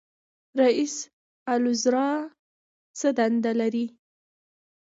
رئیس 0.61 0.95
الوزرا 1.51 2.07
څه 2.99 3.07
دندې 3.17 3.53
لري؟ 3.59 3.85